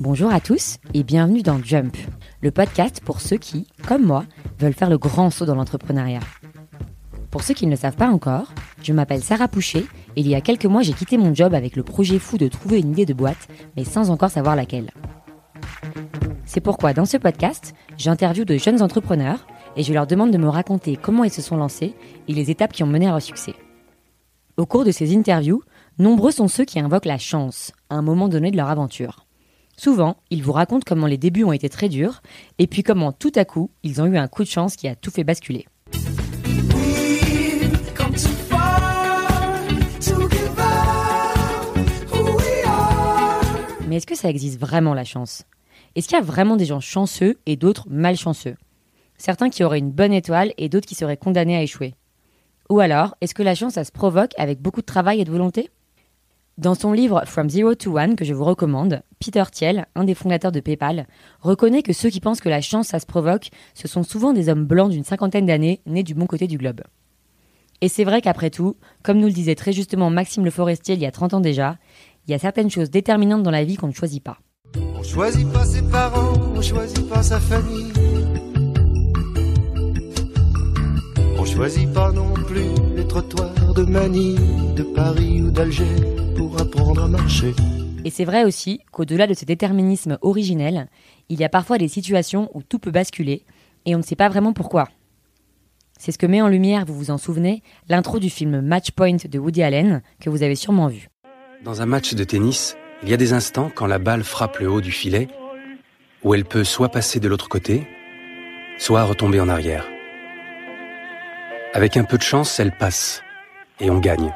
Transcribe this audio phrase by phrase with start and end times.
[0.00, 1.96] Bonjour à tous et bienvenue dans Jump,
[2.42, 4.24] le podcast pour ceux qui, comme moi,
[4.58, 6.20] veulent faire le grand saut dans l'entrepreneuriat.
[7.30, 8.52] Pour ceux qui ne le savent pas encore,
[8.82, 9.86] je m'appelle Sarah Poucher
[10.16, 12.48] et il y a quelques mois j'ai quitté mon job avec le projet fou de
[12.48, 14.90] trouver une idée de boîte, mais sans encore savoir laquelle.
[16.46, 19.46] C'est pourquoi dans ce podcast, j'interviewe de jeunes entrepreneurs
[19.78, 21.94] et je leur demande de me raconter comment ils se sont lancés
[22.26, 23.54] et les étapes qui ont mené à leur succès.
[24.56, 25.62] Au cours de ces interviews,
[26.00, 29.24] nombreux sont ceux qui invoquent la chance à un moment donné de leur aventure.
[29.76, 32.22] Souvent, ils vous racontent comment les débuts ont été très durs
[32.58, 34.96] et puis comment tout à coup, ils ont eu un coup de chance qui a
[34.96, 35.66] tout fait basculer.
[43.86, 45.44] Mais est-ce que ça existe vraiment la chance?
[45.94, 48.56] Est-ce qu'il y a vraiment des gens chanceux et d'autres malchanceux?
[49.18, 51.94] Certains qui auraient une bonne étoile et d'autres qui seraient condamnés à échouer
[52.70, 55.30] Ou alors, est-ce que la chance, ça se provoque avec beaucoup de travail et de
[55.30, 55.70] volonté?
[56.56, 60.14] Dans son livre From Zero to One, que je vous recommande, Peter Thiel, un des
[60.14, 61.06] fondateurs de PayPal,
[61.40, 64.48] reconnaît que ceux qui pensent que la chance, ça se provoque, ce sont souvent des
[64.48, 66.80] hommes blancs d'une cinquantaine d'années, nés du bon côté du globe.
[67.80, 71.00] Et c'est vrai qu'après tout, comme nous le disait très justement Maxime Le Forestier il
[71.00, 71.78] y a 30 ans déjà,
[72.26, 74.38] il y a certaines choses déterminantes dans la vie qu'on ne choisit pas.
[74.76, 77.92] On choisit pas ses parents, on choisit pas sa famille.
[81.40, 82.66] On choisit pas non plus
[82.96, 85.84] les trottoirs de Manille, de Paris ou d'Alger
[86.36, 87.54] pour apprendre à marcher.
[88.04, 90.88] Et c'est vrai aussi qu'au-delà de ce déterminisme originel,
[91.28, 93.44] il y a parfois des situations où tout peut basculer
[93.86, 94.88] et on ne sait pas vraiment pourquoi.
[95.96, 99.18] C'est ce que met en lumière, vous vous en souvenez, l'intro du film Match Point
[99.28, 101.08] de Woody Allen, que vous avez sûrement vu.
[101.64, 104.68] Dans un match de tennis, il y a des instants quand la balle frappe le
[104.68, 105.28] haut du filet,
[106.24, 107.86] où elle peut soit passer de l'autre côté,
[108.78, 109.86] soit retomber en arrière.
[111.78, 113.22] Avec un peu de chance, elle passe,
[113.78, 114.34] et on gagne.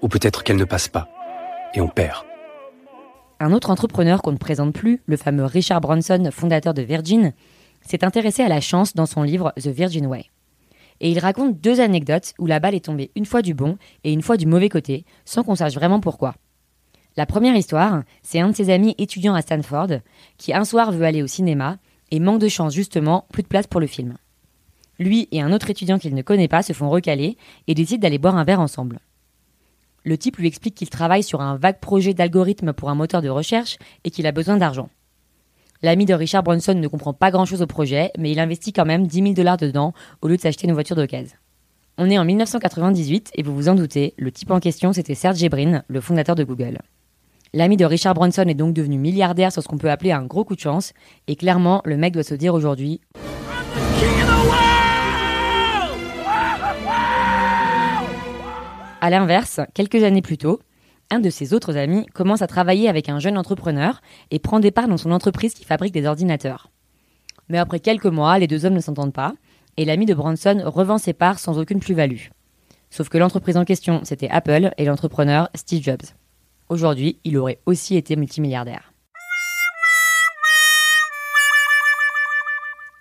[0.00, 1.10] Ou peut-être qu'elle ne passe pas,
[1.74, 2.24] et on perd.
[3.38, 7.34] Un autre entrepreneur qu'on ne présente plus, le fameux Richard Branson, fondateur de Virgin,
[7.82, 10.30] s'est intéressé à la chance dans son livre The Virgin Way.
[11.00, 14.12] Et il raconte deux anecdotes où la balle est tombée une fois du bon et
[14.14, 16.34] une fois du mauvais côté, sans qu'on sache vraiment pourquoi.
[17.18, 19.98] La première histoire, c'est un de ses amis étudiants à Stanford
[20.38, 21.76] qui un soir veut aller au cinéma
[22.10, 24.16] et manque de chance justement, plus de place pour le film.
[24.98, 28.18] Lui et un autre étudiant qu'il ne connaît pas se font recaler et décident d'aller
[28.18, 29.00] boire un verre ensemble.
[30.04, 33.28] Le type lui explique qu'il travaille sur un vague projet d'algorithme pour un moteur de
[33.28, 34.90] recherche et qu'il a besoin d'argent.
[35.82, 39.06] L'ami de Richard Branson ne comprend pas grand-chose au projet, mais il investit quand même
[39.06, 41.36] 10 000 dollars dedans au lieu de s'acheter une voiture d'occasion.
[41.96, 45.48] On est en 1998 et vous vous en doutez, le type en question c'était Sergey
[45.48, 46.78] Brin, le fondateur de Google.
[47.52, 50.44] L'ami de Richard Branson est donc devenu milliardaire sur ce qu'on peut appeler un gros
[50.44, 50.92] coup de chance,
[51.28, 53.00] et clairement le mec doit se dire aujourd'hui
[59.04, 60.60] À l'inverse, quelques années plus tôt,
[61.10, 64.00] un de ses autres amis commence à travailler avec un jeune entrepreneur
[64.30, 66.70] et prend des parts dans son entreprise qui fabrique des ordinateurs.
[67.50, 69.34] Mais après quelques mois, les deux hommes ne s'entendent pas,
[69.76, 72.28] et l'ami de Branson revend ses parts sans aucune plus-value.
[72.88, 76.06] Sauf que l'entreprise en question, c'était Apple et l'entrepreneur Steve Jobs.
[76.70, 78.94] Aujourd'hui, il aurait aussi été multimilliardaire.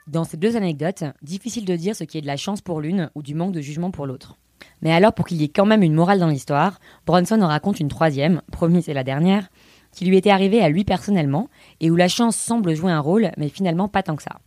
[0.07, 3.09] Dans ces deux anecdotes, difficile de dire ce qui est de la chance pour l'une
[3.15, 4.35] ou du manque de jugement pour l'autre.
[4.83, 7.79] Mais alors, pour qu'il y ait quand même une morale dans l'histoire, Bronson en raconte
[7.79, 9.47] une troisième, promis c'est la dernière,
[9.93, 11.47] qui lui était arrivée à lui personnellement,
[11.79, 14.41] et où la chance semble jouer un rôle, mais finalement pas tant que ça.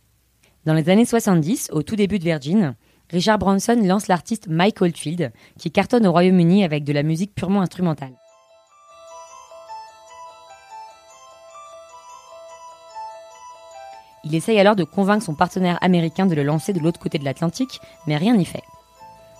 [0.65, 2.75] Dans les années 70, au tout début de Virgin,
[3.09, 7.61] Richard Branson lance l'artiste Mike Oldfield, qui cartonne au Royaume-Uni avec de la musique purement
[7.61, 8.13] instrumentale.
[14.23, 17.23] Il essaye alors de convaincre son partenaire américain de le lancer de l'autre côté de
[17.23, 18.63] l'Atlantique, mais rien n'y fait.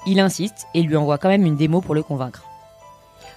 [0.09, 2.45] Il insiste et lui envoie quand même une démo pour le convaincre.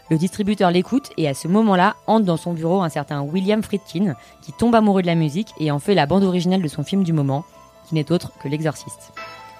[0.09, 4.15] Le distributeur l'écoute et à ce moment-là entre dans son bureau un certain William Friedkin
[4.41, 7.03] qui tombe amoureux de la musique et en fait la bande originale de son film
[7.03, 7.45] du moment,
[7.89, 9.13] qui n'est autre que L'Exorciste.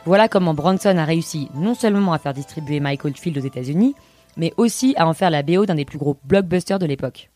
[0.05, 3.97] Voilà comment Bronson a réussi non seulement à faire distribuer Michael Field aux États-Unis,
[4.37, 7.31] mais aussi à en faire la BO d'un des plus gros blockbusters de l'époque.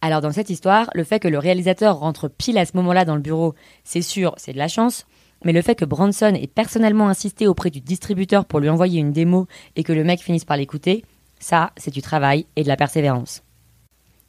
[0.00, 3.16] Alors dans cette histoire, le fait que le réalisateur rentre pile à ce moment-là dans
[3.16, 5.06] le bureau, c'est sûr, c'est de la chance,
[5.44, 9.12] mais le fait que Branson ait personnellement insisté auprès du distributeur pour lui envoyer une
[9.12, 9.46] démo
[9.76, 11.04] et que le mec finisse par l'écouter,
[11.38, 13.42] ça, c'est du travail et de la persévérance.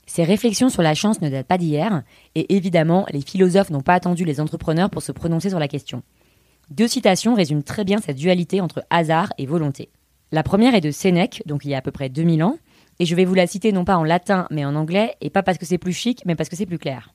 [0.05, 2.03] Ces réflexions sur la chance ne datent pas d'hier,
[2.35, 6.03] et évidemment, les philosophes n'ont pas attendu les entrepreneurs pour se prononcer sur la question.
[6.69, 9.89] Deux citations résument très bien cette dualité entre hasard et volonté.
[10.31, 12.57] La première est de Sénèque, donc il y a à peu près 2000 ans,
[12.99, 15.43] et je vais vous la citer non pas en latin mais en anglais, et pas
[15.43, 17.13] parce que c'est plus chic, mais parce que c'est plus clair.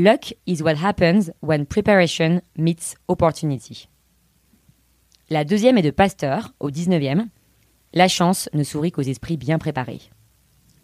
[0.00, 3.88] Luck is what happens when preparation meets opportunity.
[5.28, 7.26] La deuxième est de Pasteur, au 19e.
[7.94, 10.02] La chance ne sourit qu'aux esprits bien préparés.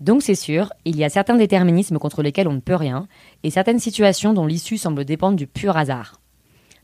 [0.00, 3.06] Donc c'est sûr, il y a certains déterminismes contre lesquels on ne peut rien,
[3.44, 6.20] et certaines situations dont l'issue semble dépendre du pur hasard.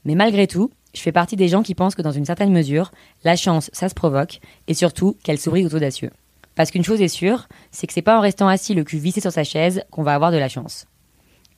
[0.05, 2.93] Mais malgré tout, je fais partie des gens qui pensent que dans une certaine mesure,
[3.25, 4.39] la chance, ça se provoque,
[4.69, 6.13] et surtout qu'elle sourit aux audacieux.
[6.55, 9.21] Parce qu'une chose est sûre, c'est que c'est pas en restant assis le cul vissé
[9.21, 10.87] sur sa chaise qu'on va avoir de la chance.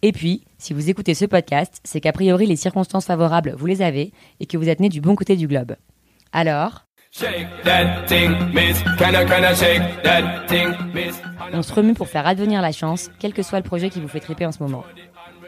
[0.04, 3.82] Et puis, si vous écoutez ce podcast, c'est qu'a priori les circonstances favorables, vous les
[3.82, 5.76] avez, et que vous êtes né du bon côté du globe.
[6.32, 6.87] Alors,
[11.52, 14.08] on se remue pour faire advenir la chance, quel que soit le projet qui vous
[14.08, 14.84] fait triper en ce moment.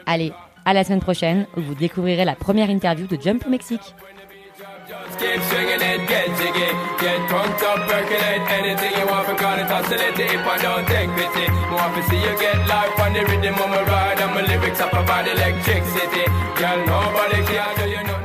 [0.05, 0.31] Allez,
[0.63, 3.93] à la semaine prochaine où vous découvrirez la première interview de Jump au Mexique.
[5.19, 6.69] Keep swinging it, get jiggy.
[6.99, 9.27] Get drunk up, percolate anything you want.
[9.29, 11.47] We gonna tossing it if I don't take pity.
[11.71, 14.19] More to see you get life on the rhythm of my ride.
[14.19, 16.25] And my lyrics up about electricity.
[16.59, 18.24] Girl, nobody can do you nothing.